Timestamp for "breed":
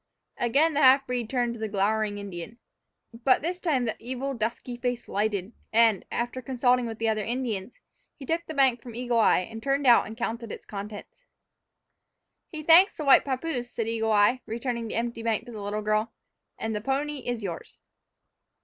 1.05-1.29